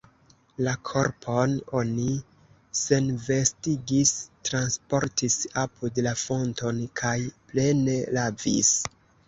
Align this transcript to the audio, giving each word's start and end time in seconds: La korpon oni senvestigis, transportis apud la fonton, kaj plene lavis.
La 0.67 0.71
korpon 0.89 1.51
oni 1.79 2.07
senvestigis, 2.79 4.15
transportis 4.51 5.39
apud 5.67 6.03
la 6.09 6.17
fonton, 6.25 6.83
kaj 7.05 7.17
plene 7.53 8.03
lavis. 8.21 8.77